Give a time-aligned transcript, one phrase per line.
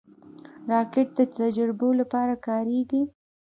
[0.71, 3.01] راکټ د تجربو لپاره کارېږي